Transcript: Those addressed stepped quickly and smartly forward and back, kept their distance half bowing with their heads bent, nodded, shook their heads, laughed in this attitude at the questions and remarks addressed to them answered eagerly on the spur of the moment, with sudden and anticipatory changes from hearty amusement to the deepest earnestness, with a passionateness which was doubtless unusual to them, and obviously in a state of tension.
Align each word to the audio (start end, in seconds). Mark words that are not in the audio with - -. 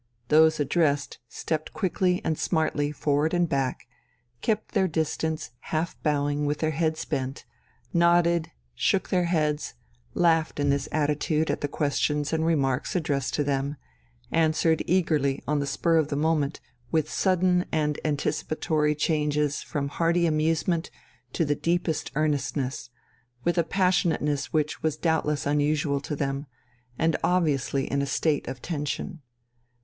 Those 0.29 0.59
addressed 0.59 1.19
stepped 1.29 1.73
quickly 1.73 2.21
and 2.25 2.35
smartly 2.35 2.91
forward 2.91 3.35
and 3.35 3.47
back, 3.47 3.87
kept 4.41 4.71
their 4.71 4.87
distance 4.87 5.51
half 5.59 5.95
bowing 6.01 6.47
with 6.47 6.57
their 6.57 6.71
heads 6.71 7.05
bent, 7.05 7.45
nodded, 7.93 8.49
shook 8.73 9.09
their 9.09 9.25
heads, 9.25 9.75
laughed 10.15 10.59
in 10.59 10.71
this 10.71 10.89
attitude 10.91 11.51
at 11.51 11.61
the 11.61 11.67
questions 11.67 12.33
and 12.33 12.47
remarks 12.47 12.95
addressed 12.95 13.35
to 13.35 13.43
them 13.43 13.75
answered 14.31 14.81
eagerly 14.87 15.43
on 15.47 15.59
the 15.59 15.67
spur 15.67 15.97
of 15.97 16.07
the 16.07 16.15
moment, 16.15 16.61
with 16.91 17.07
sudden 17.07 17.65
and 17.71 17.99
anticipatory 18.03 18.95
changes 18.95 19.61
from 19.61 19.87
hearty 19.87 20.25
amusement 20.25 20.89
to 21.31 21.45
the 21.45 21.53
deepest 21.53 22.09
earnestness, 22.15 22.89
with 23.43 23.55
a 23.55 23.63
passionateness 23.63 24.47
which 24.51 24.81
was 24.81 24.97
doubtless 24.97 25.45
unusual 25.45 26.01
to 26.01 26.15
them, 26.15 26.47
and 26.97 27.15
obviously 27.23 27.85
in 27.85 28.01
a 28.01 28.07
state 28.07 28.47
of 28.47 28.63
tension. 28.63 29.21